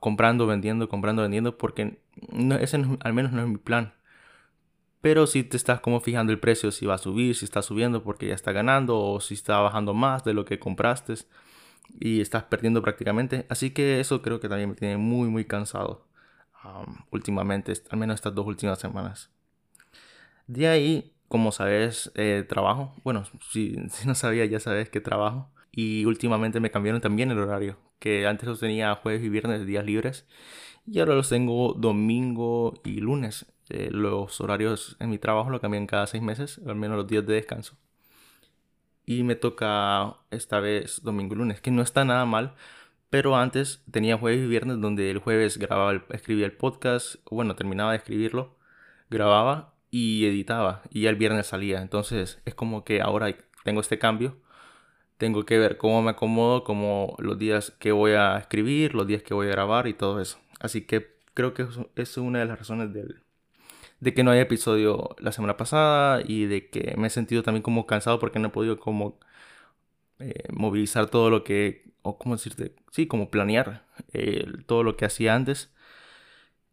comprando, 0.00 0.46
vendiendo, 0.46 0.88
comprando, 0.88 1.22
vendiendo, 1.22 1.58
porque 1.58 1.98
no, 2.32 2.56
ese 2.56 2.76
al 3.00 3.12
menos 3.12 3.32
no 3.32 3.42
es 3.42 3.48
mi 3.48 3.58
plan. 3.58 3.94
Pero 5.00 5.26
si 5.26 5.44
te 5.44 5.56
estás 5.56 5.80
como 5.80 6.00
fijando 6.00 6.32
el 6.32 6.40
precio, 6.40 6.70
si 6.72 6.86
va 6.86 6.94
a 6.94 6.98
subir, 6.98 7.34
si 7.36 7.44
está 7.44 7.62
subiendo 7.62 8.02
porque 8.02 8.28
ya 8.28 8.34
está 8.34 8.52
ganando 8.52 8.98
o 8.98 9.20
si 9.20 9.34
está 9.34 9.60
bajando 9.60 9.92
más 9.92 10.24
de 10.24 10.32
lo 10.34 10.44
que 10.46 10.58
compraste 10.58 11.14
y 12.00 12.20
estás 12.20 12.44
perdiendo 12.44 12.82
prácticamente. 12.82 13.46
Así 13.50 13.70
que 13.70 14.00
eso 14.00 14.22
creo 14.22 14.40
que 14.40 14.48
también 14.48 14.70
me 14.70 14.76
tiene 14.76 14.96
muy, 14.96 15.28
muy 15.28 15.44
cansado 15.44 16.06
últimamente, 17.10 17.74
al 17.90 17.98
menos 17.98 18.14
estas 18.14 18.34
dos 18.34 18.46
últimas 18.46 18.78
semanas. 18.78 19.30
De 20.46 20.68
ahí 20.68 21.14
como 21.28 21.52
sabes, 21.52 22.12
eh, 22.14 22.44
trabajo. 22.48 22.94
Bueno, 23.02 23.24
si, 23.50 23.76
si, 23.90 24.06
no 24.06 24.14
sabía, 24.14 24.44
ya 24.46 24.60
sabes 24.60 24.88
que 24.88 25.00
trabajo. 25.00 25.50
Y 25.72 26.04
últimamente 26.04 26.60
me 26.60 26.70
cambiaron 26.70 27.00
también 27.00 27.30
el 27.30 27.38
horario. 27.38 27.76
Que 27.98 28.26
antes 28.26 28.48
los 28.48 28.60
tenía 28.60 28.94
jueves 28.96 29.22
y 29.22 29.28
viernes, 29.28 29.66
días 29.66 29.84
libres. 29.84 30.26
Y 30.86 31.00
ahora 31.00 31.14
los 31.14 31.28
tengo 31.28 31.74
domingo 31.74 32.74
y 32.84 33.00
lunes. 33.00 33.46
Eh, 33.70 33.88
los 33.90 34.40
horarios 34.40 34.96
en 35.00 35.10
mi 35.10 35.18
trabajo 35.18 35.50
lo 35.50 35.60
cambian 35.60 35.86
cada 35.86 36.06
seis 36.06 36.22
meses, 36.22 36.60
al 36.66 36.76
menos 36.76 36.96
los 36.96 37.06
días 37.06 37.26
de 37.26 37.34
descanso. 37.34 37.76
Y 39.06 39.22
me 39.22 39.36
toca 39.36 40.16
esta 40.30 40.60
vez 40.60 41.02
domingo 41.02 41.34
y 41.34 41.38
lunes, 41.38 41.60
que 41.60 41.70
no 41.70 41.82
está 41.82 42.04
nada 42.04 42.24
mal. 42.26 42.54
Pero 43.10 43.36
antes 43.36 43.82
tenía 43.90 44.18
jueves 44.18 44.40
y 44.40 44.46
viernes 44.48 44.80
donde 44.80 45.10
el 45.10 45.18
jueves 45.18 45.58
grababa, 45.58 46.02
escribía 46.10 46.46
el 46.46 46.52
podcast. 46.52 47.16
Bueno, 47.30 47.54
terminaba 47.54 47.92
de 47.92 47.98
escribirlo, 47.98 48.56
grababa 49.08 49.74
y 49.90 50.26
editaba 50.26 50.82
y 50.90 51.06
el 51.06 51.14
viernes 51.14 51.46
salía. 51.46 51.80
Entonces 51.80 52.42
es 52.44 52.54
como 52.54 52.84
que 52.84 53.00
ahora 53.00 53.34
tengo 53.64 53.80
este 53.80 53.98
cambio. 54.00 54.36
Tengo 55.18 55.44
que 55.46 55.58
ver 55.58 55.76
cómo 55.76 56.02
me 56.02 56.10
acomodo, 56.10 56.64
como 56.64 57.14
los 57.18 57.38
días 57.38 57.72
que 57.78 57.92
voy 57.92 58.12
a 58.12 58.36
escribir, 58.38 58.94
los 58.94 59.06
días 59.06 59.22
que 59.22 59.34
voy 59.34 59.46
a 59.48 59.50
grabar 59.50 59.86
y 59.86 59.94
todo 59.94 60.20
eso. 60.20 60.38
Así 60.60 60.82
que 60.82 61.14
creo 61.34 61.54
que 61.54 61.66
es 61.96 62.16
una 62.18 62.40
de 62.40 62.46
las 62.46 62.58
razones 62.58 62.92
de 62.92 64.14
que 64.14 64.24
no 64.24 64.30
haya 64.30 64.42
episodio 64.42 65.16
la 65.18 65.32
semana 65.32 65.56
pasada 65.56 66.22
y 66.26 66.46
de 66.46 66.68
que 66.68 66.94
me 66.96 67.08
he 67.08 67.10
sentido 67.10 67.42
también 67.42 67.62
como 67.62 67.86
cansado 67.86 68.18
porque 68.18 68.38
no 68.38 68.48
he 68.48 68.50
podido 68.50 68.78
como 68.78 69.18
eh, 70.18 70.44
movilizar 70.52 71.08
todo 71.10 71.30
lo 71.30 71.44
que, 71.44 71.92
o 72.02 72.18
cómo 72.18 72.36
decirte, 72.36 72.74
sí, 72.92 73.06
como 73.06 73.30
planear 73.30 73.84
todo 74.66 74.82
lo 74.82 74.96
que 74.96 75.04
hacía 75.06 75.34
antes 75.34 75.72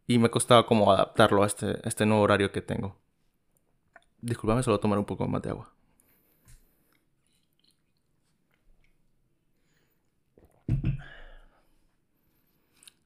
y 0.07 0.19
me 0.19 0.29
costaba 0.29 0.65
como 0.65 0.91
adaptarlo 0.91 1.43
a 1.43 1.48
este, 1.48 1.88
este 1.88 2.05
nuevo 2.05 2.24
horario 2.24 2.51
que 2.51 2.62
tengo. 2.62 2.98
Disculpame, 4.21 4.63
solo 4.63 4.79
tomar 4.79 5.00
un 5.00 5.05
poco 5.05 5.27
más 5.27 5.41
de 5.41 5.50
agua. 5.50 5.74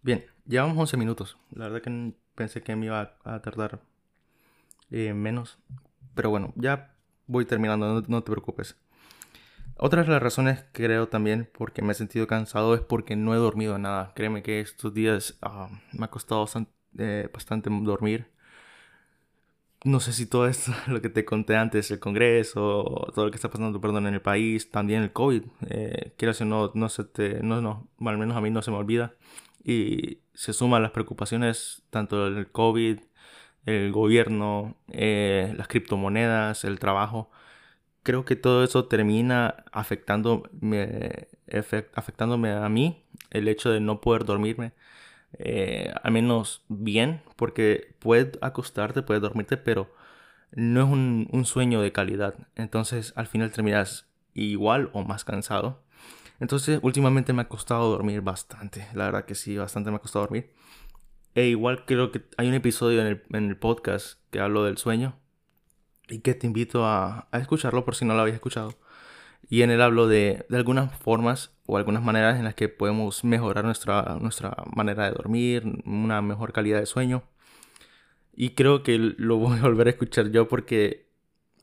Bien, 0.06 0.24
llevamos 0.46 0.78
11 0.78 0.98
minutos. 0.98 1.36
La 1.50 1.68
verdad 1.68 1.82
que 1.82 2.14
pensé 2.36 2.62
que 2.62 2.76
me 2.76 2.86
iba 2.86 3.18
a 3.24 3.42
tardar 3.42 3.80
eh, 4.92 5.16
menos. 5.16 5.58
Pero 6.14 6.30
bueno, 6.30 6.54
ya 6.56 6.94
voy 7.26 7.46
terminando, 7.46 8.04
no, 8.08 8.22
te 8.22 8.32
preocupes. 8.32 8.76
Otra 9.78 10.04
de 10.04 10.10
las 10.10 10.22
razones 10.22 10.64
creo 10.74 11.08
también 11.08 11.50
porque 11.58 11.82
me 11.82 11.94
he 11.94 11.96
sentido 11.96 12.28
cansado 12.28 12.76
es 12.76 12.82
porque 12.82 13.16
no 13.16 13.34
he 13.34 13.38
dormido 13.38 13.80
nada. 13.80 14.14
Créeme 14.14 14.44
que 14.44 14.60
estos 14.60 14.94
días 14.94 15.40
ah, 15.42 15.70
me 15.92 16.06
ha 16.06 16.12
costado 16.12 16.42
bastante, 16.42 16.72
eh, 17.00 17.28
bastante, 17.34 17.72
dormir. 17.72 18.28
No 19.84 20.00
sé 20.00 20.14
si 20.14 20.28
todo 20.28 20.48
esto, 20.48 20.72
lo 20.88 21.02
que 21.02 21.10
te 21.10 21.26
conté 21.26 21.56
antes, 21.58 21.90
el 21.90 22.00
Congreso, 22.00 23.12
todo 23.16 23.26
lo 23.26 23.32
que 23.32 23.38
está 23.38 23.50
pasando, 23.50 23.82
perdón, 23.82 24.06
en 24.06 24.14
el 24.14 24.22
país, 24.22 24.70
también 24.70 25.02
el 25.02 25.12
COVID, 25.12 25.44
eh, 25.68 26.14
quiero 26.16 26.32
decir, 26.32 26.46
no, 26.46 26.70
no 26.76 26.90
se 26.90 27.06
te, 27.06 27.42
no, 27.42 27.60
no, 27.60 27.88
al 28.02 28.20
menos 28.20 28.38
a 28.38 28.42
mí 28.42 28.52
no 28.52 28.62
se 28.62 28.70
me 28.70 28.78
olvida. 28.78 29.16
Y 29.66 30.20
se 30.36 30.54
suman 30.54 30.84
las 30.84 30.92
preocupaciones, 30.92 31.84
tanto 31.90 32.30
del 32.30 32.52
COVID, 32.52 33.00
el 33.66 33.92
gobierno, 33.92 34.78
eh, 34.92 35.54
las 35.58 35.68
criptomonedas, 35.68 36.64
el 36.66 36.80
trabajo. 36.80 37.32
Creo 38.04 38.26
que 38.26 38.36
todo 38.36 38.64
eso 38.64 38.86
termina 38.88 39.66
afectándome, 39.72 41.28
afectándome 41.96 42.52
a 42.52 42.70
mí, 42.70 43.04
el 43.32 43.48
hecho 43.48 43.72
de 43.72 43.80
no 43.80 44.02
poder 44.02 44.26
dormirme, 44.26 44.74
eh, 45.40 45.94
al 46.04 46.12
menos 46.12 46.64
bien, 46.70 47.22
porque 47.36 47.96
puedes 48.00 48.38
acostarte, 48.42 49.02
puedes 49.02 49.22
dormirte, 49.24 49.58
pero 49.58 49.94
no 50.52 50.84
es 50.84 50.90
un, 50.90 51.28
un 51.32 51.46
sueño 51.46 51.82
de 51.82 51.92
calidad. 51.92 52.36
Entonces 52.56 53.14
al 53.16 53.28
final 53.28 53.52
terminas 53.52 54.08
igual 54.36 54.90
o 54.94 55.04
más 55.04 55.26
cansado. 55.26 55.82
Entonces 56.40 56.80
últimamente 56.82 57.34
me 57.34 57.44
ha 57.44 57.48
costado 57.48 57.90
dormir 57.90 58.22
bastante, 58.22 58.88
la 58.94 59.06
verdad 59.06 59.26
que 59.26 59.36
sí, 59.36 59.58
bastante 59.58 59.90
me 59.92 59.98
ha 59.98 60.00
costado 60.00 60.26
dormir. 60.26 60.52
E 61.36 61.48
igual 61.48 61.86
creo 61.86 62.12
que 62.12 62.24
hay 62.38 62.48
un 62.48 62.54
episodio 62.54 63.06
en 63.06 63.22
el, 63.32 63.58
podcast 63.58 64.20
que 64.32 64.40
hablo 64.40 64.64
del 64.64 64.78
sueño 64.78 65.18
y 66.08 66.20
que 66.20 66.34
te 66.34 66.48
invito 66.48 66.86
a, 66.86 67.28
escucharlo 67.34 67.84
por 67.86 67.96
si 67.96 68.06
no 68.06 68.14
lo 68.16 68.22
habéis 68.22 68.36
escuchado. 68.36 68.76
Y 69.50 69.62
en 69.62 69.70
él 69.72 69.82
hablo 69.82 70.08
de, 70.08 70.46
algunas 70.52 70.98
formas 70.98 71.52
o 71.66 71.78
algunas 71.78 72.04
maneras 72.04 72.38
en 72.38 72.46
las 72.46 72.56
que 72.56 72.70
podemos 72.70 73.24
mejorar 73.24 73.66
nuestra, 73.66 74.18
nuestra 74.22 74.56
manera 74.76 75.06
de 75.06 75.12
dormir, 75.12 75.84
una 75.86 76.22
mejor 76.22 76.54
calidad 76.54 76.80
de 76.80 76.86
sueño. 76.86 77.24
Y 78.34 78.52
creo 78.52 78.84
que 78.84 78.98
lo 78.98 79.38
voy 79.38 79.60
a 79.60 79.64
volver 79.64 79.88
a 79.88 79.92
escuchar 79.92 80.32
yo 80.32 80.48
porque 80.48 81.08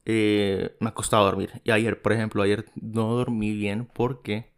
eh, 0.05 0.77
me 0.81 0.91
ha 0.91 0.95
costado 0.95 1.25
dormir. 1.25 1.63
Y 1.65 1.71
ayer, 1.71 2.03
por 2.03 2.13
ejemplo, 2.13 2.43
ayer 2.43 2.67
no 2.75 3.15
dormí 3.15 3.55
bien 3.55 3.87
porque 3.87 4.52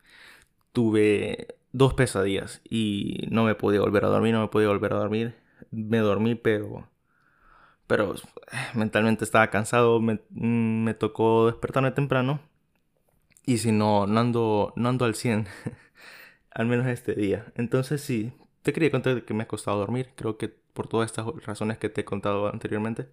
tuve 0.75 1.57
dos 1.73 1.95
pesadillas 1.95 2.61
y 2.69 3.27
no 3.31 3.45
me 3.45 3.55
podía 3.55 3.81
volver 3.81 4.05
a 4.05 4.09
dormir, 4.09 4.35
no 4.35 4.43
me 4.43 4.49
podía 4.49 4.69
volver 4.69 4.93
a 4.93 4.99
dormir. 4.99 5.37
Me 5.71 5.99
dormí, 5.99 6.35
pero 6.35 6.89
pero 7.87 8.15
eh, 8.15 8.57
mentalmente 8.75 9.25
estaba 9.25 9.51
cansado, 9.51 10.01
me, 10.01 10.21
mm, 10.31 10.85
me, 10.85 10.95
tocó 10.95 11.47
despertarme 11.47 11.91
temprano 11.93 12.41
y 13.47 13.59
si 13.59 13.73
no, 13.73 14.07
no 14.07 14.21
ando, 14.21 14.73
no 14.77 14.89
ando 14.89 15.05
al 15.05 15.15
100, 15.15 15.47
al 16.51 16.67
menos 16.67 16.87
este 16.87 17.15
día. 17.15 17.53
Entonces 17.57 18.01
sí, 18.03 18.33
te 18.63 18.73
quería 18.73 18.91
contar 18.91 19.25
que 19.25 19.35
me 19.35 19.45
ha 19.45 19.49
costado 19.49 19.79
dormir, 19.79 20.11
creo 20.17 20.39
que 20.39 20.49
por 20.49 20.89
todas 20.89 21.11
estas 21.11 21.27
razones 21.45 21.79
que 21.79 21.89
te 21.91 22.03
he 22.03 22.05
contado 22.05 22.49
anteriormente. 22.49 23.09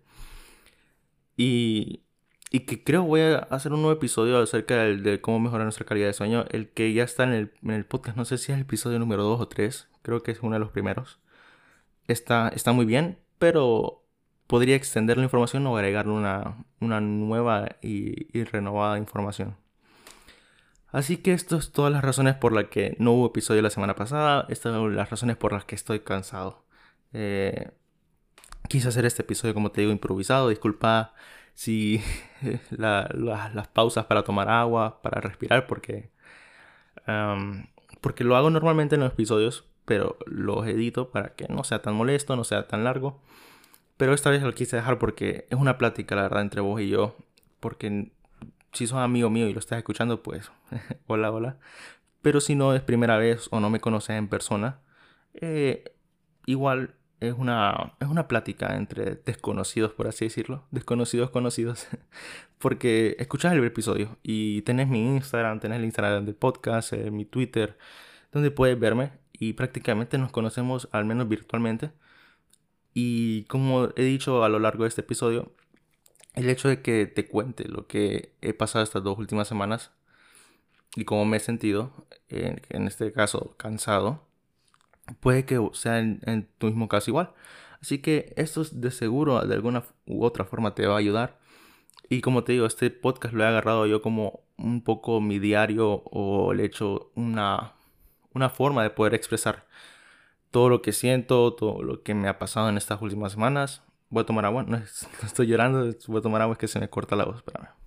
Y 1.37 2.03
y 2.51 2.61
que 2.61 2.83
creo 2.83 3.03
voy 3.03 3.21
a 3.21 3.37
hacer 3.49 3.71
un 3.71 3.81
nuevo 3.81 3.97
episodio 3.97 4.37
acerca 4.37 4.75
de, 4.83 5.21
cómo 5.21 5.39
mejorar 5.39 5.65
nuestra 5.65 5.85
calidad 5.85 6.07
de 6.07 6.13
sueño. 6.13 6.45
El 6.49 6.69
que 6.69 6.93
ya 6.93 7.03
está 7.03 7.23
en 7.23 7.31
el, 7.31 7.53
en 7.63 7.71
el, 7.71 7.85
podcast, 7.85 8.17
no 8.17 8.25
sé 8.25 8.37
si 8.37 8.51
es 8.51 8.57
el 8.57 8.63
episodio 8.63 8.99
número 8.99 9.23
2 9.23 9.39
o 9.39 9.47
3, 9.47 9.87
creo 10.01 10.21
que 10.21 10.31
es 10.31 10.41
uno 10.41 10.53
de 10.55 10.59
los 10.59 10.69
primeros. 10.71 11.19
Está, 12.07 12.49
está 12.49 12.73
muy 12.73 12.85
bien, 12.85 13.19
pero 13.39 14.03
podría 14.47 14.75
extender 14.75 15.17
la 15.17 15.23
información 15.23 15.65
o 15.65 15.77
agregarle 15.77 16.11
una, 16.11 16.65
una 16.81 16.99
nueva 16.99 17.77
y, 17.81 18.37
y, 18.37 18.43
renovada 18.43 18.97
información. 18.97 19.55
Así 20.91 21.17
que 21.17 21.31
esto 21.33 21.55
es 21.57 21.71
todas 21.71 21.91
las 21.93 22.03
razones 22.03 22.35
por 22.35 22.51
las 22.51 22.65
que 22.65 22.97
no 22.99 23.13
hubo 23.13 23.27
episodio 23.27 23.61
la 23.61 23.69
semana 23.69 23.95
pasada. 23.95 24.45
Estas 24.49 24.73
son 24.73 24.93
las 24.95 25.09
razones 25.09 25.37
por 25.37 25.53
las 25.53 25.63
que 25.63 25.75
estoy 25.75 26.01
cansado. 26.01 26.65
Eh, 27.13 27.71
quise 28.67 28.89
hacer 28.89 29.05
este 29.05 29.21
episodio, 29.21 29.53
como 29.53 29.71
te 29.71 29.81
digo, 29.81 29.93
improvisado. 29.93 30.49
Disculpa 30.49 31.13
si 31.53 32.01
las 32.69 33.67
pausas 33.73 34.05
para 34.05 34.23
tomar 34.23 34.49
agua, 34.49 35.01
para 35.01 35.21
respirar, 35.21 35.67
porque, 35.67 36.09
porque 38.01 38.23
lo 38.23 38.35
hago 38.35 38.49
normalmente 38.49 38.95
en 38.95 39.01
los 39.01 39.13
episodios, 39.13 39.65
pero 39.85 40.17
los 40.25 40.65
edito 40.67 41.11
para 41.11 41.35
que 41.35 41.47
no 41.47 41.63
sea 41.63 41.81
tan 41.81 41.95
molesto, 41.95 42.35
no 42.35 42.43
sea 42.43 42.67
tan 42.67 42.83
largo. 42.83 43.21
Pero 43.97 44.13
esta 44.13 44.29
vez 44.29 44.41
lo 44.41 44.53
quise 44.53 44.77
dejar 44.77 44.97
porque 44.97 45.45
es 45.49 45.59
una 45.59 45.77
plática, 45.77 46.15
la 46.15 46.23
verdad, 46.23 46.41
entre 46.41 46.61
vos 46.61 46.81
y 46.81 46.89
yo. 46.89 47.15
Porque 47.59 48.11
si 48.73 48.87
sos 48.87 48.97
amigo 48.97 49.29
mío 49.29 49.47
y 49.47 49.53
lo 49.53 49.59
estás 49.59 49.77
escuchando, 49.77 50.23
pues 50.23 50.51
hola, 51.07 51.31
hola. 51.31 51.57
Pero 52.21 52.41
si 52.41 52.55
no 52.55 52.73
es 52.73 52.81
primera 52.81 53.17
vez 53.17 53.47
o 53.51 53.59
no 53.59 53.69
me 53.69 53.79
conoces 53.79 54.17
en 54.17 54.27
persona, 54.27 54.79
eh, 55.33 55.83
igual 56.45 56.95
es 57.21 57.35
una, 57.37 57.93
es 57.99 58.07
una 58.07 58.27
plática 58.27 58.75
entre 58.75 59.15
desconocidos, 59.15 59.93
por 59.93 60.07
así 60.07 60.25
decirlo. 60.25 60.65
Desconocidos 60.71 61.29
conocidos. 61.29 61.87
Porque 62.57 63.15
escuchas 63.19 63.53
el 63.53 63.63
episodio 63.63 64.17
y 64.23 64.63
tenés 64.63 64.87
mi 64.87 65.05
Instagram, 65.15 65.59
tenés 65.59 65.79
el 65.79 65.85
Instagram 65.85 66.25
del 66.25 66.35
podcast, 66.35 66.93
eh, 66.93 67.11
mi 67.11 67.25
Twitter, 67.25 67.77
donde 68.31 68.51
puedes 68.51 68.79
verme 68.79 69.13
y 69.33 69.53
prácticamente 69.53 70.17
nos 70.17 70.31
conocemos 70.31 70.89
al 70.91 71.05
menos 71.05 71.29
virtualmente. 71.29 71.91
Y 72.93 73.43
como 73.45 73.89
he 73.95 74.03
dicho 74.03 74.43
a 74.43 74.49
lo 74.49 74.59
largo 74.59 74.83
de 74.83 74.89
este 74.89 75.01
episodio, 75.01 75.53
el 76.33 76.49
hecho 76.49 76.69
de 76.69 76.81
que 76.81 77.05
te 77.05 77.27
cuente 77.27 77.67
lo 77.67 77.87
que 77.87 78.33
he 78.41 78.53
pasado 78.53 78.83
estas 78.83 79.03
dos 79.03 79.17
últimas 79.19 79.47
semanas 79.47 79.91
y 80.95 81.05
cómo 81.05 81.25
me 81.25 81.37
he 81.37 81.39
sentido, 81.39 82.07
en 82.29 82.87
este 82.87 83.11
caso 83.13 83.55
cansado, 83.57 84.30
puede 85.19 85.45
que 85.45 85.59
sea 85.73 85.99
en, 85.99 86.49
tu 86.57 86.67
mismo 86.67 86.87
caso 86.87 87.11
igual. 87.11 87.33
Así 87.81 87.99
que 87.99 88.33
esto 88.37 88.63
de 88.71 88.91
seguro 88.91 89.39
de 89.41 89.53
alguna 89.55 89.83
u 90.05 90.23
otra 90.23 90.45
forma 90.45 90.75
te 90.75 90.85
va 90.87 90.95
a 90.95 90.99
ayudar. 90.99 91.39
Y 92.09 92.21
como 92.21 92.43
te 92.43 92.53
digo, 92.53 92.65
este 92.65 92.89
podcast 92.91 93.33
lo 93.33 93.43
he 93.43 93.47
agarrado 93.47 93.87
yo 93.87 94.01
como 94.01 94.41
un 94.57 94.83
poco 94.83 95.21
mi 95.21 95.39
diario 95.39 96.03
o 96.05 96.53
le 96.53 96.63
he 96.63 96.65
hecho 96.67 97.11
una, 97.15 97.73
una 98.33 98.49
forma 98.49 98.83
de 98.83 98.89
poder 98.91 99.15
expresar 99.15 99.65
todo 100.51 100.69
lo 100.69 100.81
que 100.81 100.91
siento, 100.91 101.53
todo 101.53 101.81
lo 101.81 102.03
que 102.03 102.13
me 102.13 102.27
ha 102.27 102.37
pasado 102.37 102.69
en 102.69 102.77
estas 102.77 103.01
últimas 103.01 103.31
semanas. 103.31 103.83
Voy 104.09 104.23
a 104.23 104.25
tomar 104.25 104.45
agua, 104.45 104.63
no, 104.67 104.77
estoy 104.77 105.47
llorando, 105.47 105.89
voy 106.07 106.19
a 106.19 106.21
tomar 106.21 106.41
agua, 106.41 106.53
es 106.53 106.59
que 106.59 106.67
se 106.67 106.79
me 106.79 106.89
corta 106.89 107.15
la 107.15 107.25
voz, 107.25 107.37
espérame. 107.37 107.80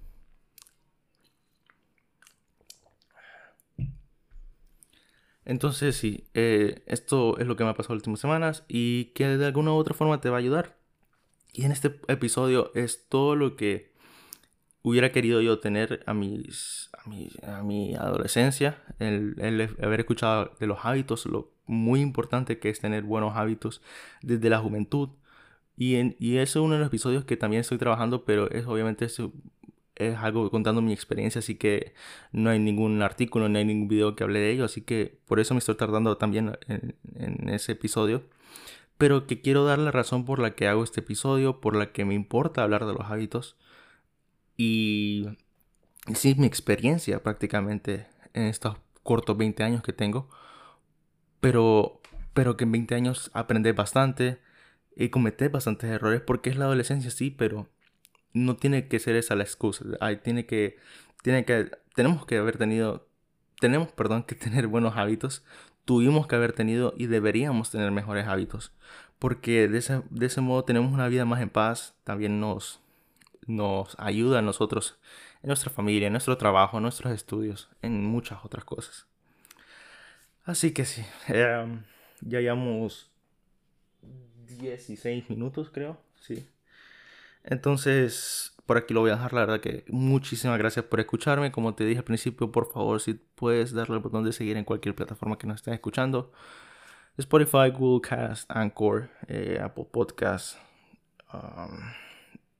Entonces 5.45 5.97
sí, 5.97 6.25
eh, 6.35 6.83
esto 6.87 7.39
es 7.39 7.47
lo 7.47 7.57
que 7.57 7.65
me 7.65 7.71
ha 7.71 7.75
pasado 7.75 7.95
las 7.95 8.01
últimas 8.01 8.21
semanas 8.21 8.65
y 8.69 9.07
que 9.07 9.27
de 9.27 9.47
alguna 9.47 9.73
u 9.73 9.77
otra 9.77 9.95
forma 9.95 10.21
te 10.21 10.31
va 10.31 10.37
a 10.37 10.41
ayudar. 10.41 10.77
Y 11.53 11.65
en 11.65 11.73
este 11.73 12.01
episodio 12.09 12.73
es 12.75 13.09
todo 13.09 13.37
lo 13.37 13.57
que 13.57 13.93
hubiera 14.83 15.13
querido 15.13 15.41
yo 15.41 15.61
tener 15.61 16.03
a, 16.07 16.15
mis, 16.15 16.91
a, 17.43 17.63
mi, 17.63 17.95
adolescencia, 17.95 18.83
el, 18.99 19.37
haber 19.83 20.01
escuchado 20.01 20.53
de 20.61 20.67
los 20.67 20.85
hábitos, 20.85 21.27
lo 21.27 21.53
muy 21.67 22.01
importante 22.01 22.59
que 22.59 22.69
es 22.69 22.81
tener 22.81 23.03
buenos 23.03 23.37
hábitos 23.37 23.83
desde 24.23 24.51
la 24.51 24.59
juventud. 24.59 25.11
Y, 25.77 25.97
en, 25.97 26.17
y 26.19 26.37
es 26.37 26.55
uno 26.57 26.75
de 26.75 26.81
los 26.81 26.89
episodios 26.89 27.25
que 27.25 27.37
también 27.37 27.61
estoy 27.61 27.79
trabajando, 27.79 28.25
pero 28.25 28.51
es 28.51 28.67
obviamente 28.67 29.07
es 29.07 29.19
algo 30.19 30.51
contando 30.51 30.83
mi 30.83 30.93
experiencia, 30.93 31.39
así 31.39 31.57
que 31.57 31.95
no 32.33 32.51
hay 32.51 32.59
ningún 32.59 33.03
artículo, 33.03 33.49
no 33.49 33.59
hay 33.59 33.65
ningún 33.65 33.89
video 33.89 34.17
que 34.17 34.25
hable 34.25 34.41
de 34.41 34.51
ello, 34.51 34.65
así 34.65 34.83
que 34.83 35.19
por 35.27 35.41
eso 35.41 35.55
me 35.55 35.59
estoy 35.59 35.77
tardando 35.77 36.17
también 36.17 36.59
en, 36.69 37.49
ese 37.49 37.73
episodio. 37.73 38.25
Pero 38.99 39.27
que 39.27 39.41
quiero 39.41 39.65
dar 39.65 39.79
la 39.79 39.91
razón 39.91 40.25
por 40.25 40.39
la 40.39 40.55
que 40.55 40.69
hago 40.69 40.85
este 40.85 41.01
episodio, 41.01 41.61
por 41.61 41.77
la 41.77 41.93
que 41.93 42.05
me 42.05 42.15
importa 42.15 42.63
hablar 42.63 42.87
de 42.87 42.95
los 42.95 43.11
hábitos. 43.11 43.57
Y 44.57 45.27
sí, 46.15 46.35
mi 46.39 46.47
experiencia 46.47 47.23
prácticamente 47.23 48.07
en 48.35 48.45
estos 48.45 48.77
cortos 49.03 49.37
20 49.37 49.63
años 49.65 49.83
que 49.83 49.93
tengo. 49.93 50.29
Pero 51.41 52.01
pero 52.35 52.57
que 52.57 52.65
en 52.65 52.73
20 52.73 52.95
años 52.97 53.31
aprendes 53.33 53.75
bastante 53.75 54.41
y 54.97 55.09
cometes 55.09 55.51
bastantes 55.51 55.91
errores 55.91 56.21
porque 56.21 56.51
es 56.51 56.57
la 56.57 56.67
adolescencia, 56.67 57.11
sí, 57.11 57.31
pero 57.31 57.69
no 58.35 58.57
tiene 58.57 58.89
que 58.89 58.99
ser 58.99 59.17
esa 59.17 59.35
la 59.35 59.45
excusa. 59.45 59.85
tiene 60.23 60.45
que, 60.45 60.77
tiene 61.23 61.47
que, 61.47 61.71
tenemos 61.95 62.27
que 62.27 62.37
haber 62.37 62.59
tenido, 62.59 63.09
tenemos, 63.61 63.91
perdón, 63.93 64.25
que 64.25 64.35
tener 64.35 64.67
buenos 64.67 64.97
hábitos. 64.97 65.45
Tuvimos 65.87 66.27
que 66.27 66.37
haber 66.37 66.53
tenido 66.53 66.95
y 66.99 67.07
deberíamos 67.07 67.71
tener 67.71 67.91
mejores 67.91 68.27
hábitos. 68.27 68.73
Porque 69.19 69.69
de 69.69 69.79
ese, 69.79 70.03
de 70.11 70.27
ese 70.27 70.41
modo 70.41 70.65
tenemos 70.65 70.93
una 70.93 71.09
vida 71.09 71.25
más 71.25 71.41
en 71.41 71.51
paz. 71.51 71.95
También 72.05 72.41
nos, 72.41 72.81
nos 73.47 73.97
ayuda 73.99 74.41
a 74.41 74.43
nosotros, 74.43 74.99
en 75.43 75.49
nuestra 75.49 75.71
familia, 75.71 76.09
en 76.09 76.13
nuestro 76.13 76.37
trabajo, 76.37 76.79
en 76.79 76.83
nuestros 76.83 77.13
estudios, 77.13 77.69
en 77.83 78.05
muchas 78.05 78.45
otras 78.45 78.65
cosas. 78.65 79.07
Así 80.45 80.75
que 80.75 80.85
sí, 80.85 81.03
em, 81.29 81.85
ya 82.21 82.41
llevamos 82.41 83.11
16 84.47 85.31
minutos, 85.31 85.71
creo, 85.71 85.99
sí. 86.21 86.47
Entonces, 87.45 88.55
por 88.67 88.79
aquí 88.79 88.95
lo 88.95 89.01
voy 89.01 89.11
a 89.11 89.15
dejar. 89.15 89.33
La 89.35 89.41
verdad 89.41 89.61
que 89.61 89.85
muchísimas 89.89 90.59
gracias 90.59 90.85
por 90.87 91.01
escucharme. 91.01 91.53
Como 91.53 91.75
te 91.75 91.85
dije 91.85 91.99
al 91.99 92.05
principio, 92.05 92.51
por 92.51 92.73
favor, 92.73 93.01
si 93.01 93.15
puedes 93.15 93.73
darle 93.73 93.97
el 93.97 94.03
botón 94.03 94.25
de 94.25 94.33
seguir 94.33 94.57
en 94.57 94.65
cualquier 94.65 94.95
plataforma 94.95 95.39
que 95.39 95.47
nos 95.47 95.57
estés 95.57 95.75
escuchando. 95.75 96.33
Spotify, 97.19 97.71
Google 97.71 98.01
Cast, 98.01 98.51
Anchor, 98.51 99.11
eh, 99.29 99.61
Apple 99.63 99.87
Podcast 99.93 100.59
um, 101.33 101.79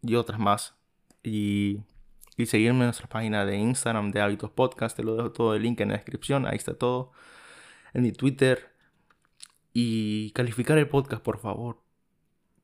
y 0.03 0.15
otras 0.15 0.39
más. 0.39 0.75
Y, 1.23 1.81
y 2.37 2.47
seguirme 2.47 2.81
en 2.81 2.87
nuestra 2.87 3.09
página 3.09 3.47
de 3.47 3.57
Instagram 3.57 4.11
de 4.13 4.21
Hábitos 4.21 4.51
Podcast. 4.51 4.97
Te 4.97 5.03
lo 5.03 5.17
dejo 5.17 5.33
todo 5.33 5.55
el 5.55 5.63
link 5.63 5.81
en 5.81 5.89
la 5.89 5.95
descripción. 5.95 6.47
Ahí 6.47 6.57
está 6.57 6.75
todo. 6.75 7.13
En 7.95 8.03
mi 8.03 8.13
Twitter. 8.13 8.71
Y 9.73 10.31
calificar 10.33 10.79
el 10.79 10.89
podcast, 10.89 11.23
por 11.23 11.39
favor. 11.39 11.83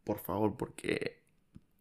Por 0.05 0.19
favor, 0.19 0.57
porque 0.57 1.20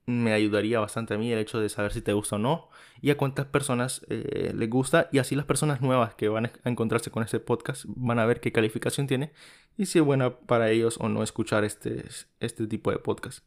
me 0.09 0.33
ayudaría 0.33 0.79
bastante 0.79 1.13
a 1.13 1.17
mí 1.17 1.31
el 1.31 1.39
hecho 1.39 1.59
de 1.59 1.69
saber 1.69 1.93
si 1.93 2.01
te 2.01 2.13
gusta 2.13 2.35
o 2.35 2.39
no 2.39 2.69
y 3.01 3.11
a 3.11 3.17
cuántas 3.17 3.45
personas 3.45 4.05
eh, 4.09 4.51
les 4.55 4.69
gusta 4.69 5.09
y 5.11 5.19
así 5.19 5.35
las 5.35 5.45
personas 5.45 5.81
nuevas 5.81 6.15
que 6.15 6.27
van 6.27 6.47
a 6.47 6.69
encontrarse 6.69 7.11
con 7.11 7.23
este 7.23 7.39
podcast 7.39 7.85
van 7.87 8.19
a 8.19 8.25
ver 8.25 8.41
qué 8.41 8.51
calificación 8.51 9.07
tiene 9.07 9.31
y 9.77 9.85
si 9.85 9.99
es 9.99 10.05
buena 10.05 10.37
para 10.39 10.69
ellos 10.69 10.97
o 10.99 11.09
no 11.09 11.23
escuchar 11.23 11.63
este, 11.63 12.05
este 12.39 12.67
tipo 12.67 12.91
de 12.91 12.99
podcast. 12.99 13.43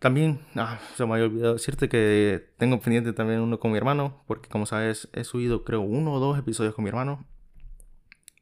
También, 0.00 0.40
ah, 0.56 0.80
se 0.96 1.04
me 1.04 1.12
había 1.12 1.26
olvidado 1.26 1.52
decirte 1.54 1.90
que 1.90 2.48
tengo 2.56 2.80
pendiente 2.80 3.12
también 3.12 3.40
uno 3.40 3.60
con 3.60 3.70
mi 3.70 3.76
hermano, 3.76 4.24
porque 4.26 4.48
como 4.48 4.64
sabes 4.64 5.10
he 5.12 5.24
subido 5.24 5.62
creo 5.62 5.82
uno 5.82 6.14
o 6.14 6.20
dos 6.20 6.38
episodios 6.38 6.74
con 6.74 6.84
mi 6.84 6.88
hermano 6.88 7.26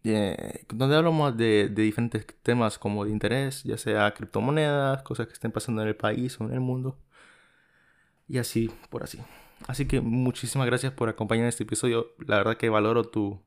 eh, 0.05 0.65
donde 0.69 0.97
hablamos 0.97 1.37
de, 1.37 1.69
de, 1.69 1.83
diferentes 1.83 2.27
temas 2.43 2.79
como 2.79 3.05
de 3.05 3.11
interés, 3.11 3.65
ya 3.65 3.77
sea 3.77 4.13
criptomonedas, 4.15 5.03
cosas 5.03 5.27
que 5.27 5.33
estén 5.35 5.53
pasando 5.53 5.83
en 5.83 5.89
el 5.89 5.97
país 5.97 6.41
o 6.41 6.45
en 6.45 6.53
el 6.53 6.61
mundo. 6.61 6.99
Y 8.29 8.39
así, 8.39 8.71
por 8.91 9.03
así. 9.03 9.19
Así 9.67 9.87
que 9.87 10.01
muchísimas 10.01 10.67
gracias 10.67 10.93
por 10.93 11.09
acompañar 11.09 11.47
este 11.49 11.65
episodio. 11.65 12.15
La 12.27 12.37
verdad 12.37 12.57
que 12.57 12.69
valoro 12.69 13.05
tu, 13.05 13.41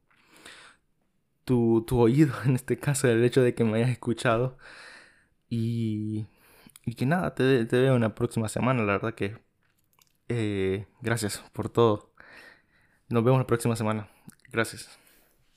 tu, 1.46 1.84
tu 1.88 2.00
oído, 2.00 2.34
en 2.46 2.56
este 2.56 2.78
caso, 2.78 3.08
el 3.08 3.24
hecho 3.24 3.42
de 3.42 3.54
que 3.56 3.64
me 3.64 3.78
hayas 3.78 3.92
escuchado. 3.92 4.58
Y, 5.50 6.28
y 6.86 6.96
que 6.96 7.06
nada, 7.06 7.36
te, 7.36 7.66
te 7.66 7.80
veo 7.80 7.96
en 7.96 8.02
la 8.02 8.16
próxima 8.16 8.50
semana. 8.50 8.84
La 8.84 8.94
verdad 8.94 9.14
que 9.16 9.38
eh, 10.30 10.88
gracias 11.02 11.44
por 11.54 11.70
todo. 11.70 12.14
Nos 13.10 13.24
vemos 13.24 13.40
la 13.40 13.48
próxima 13.48 13.76
semana. 13.76 14.10
Gracias. 14.52 15.01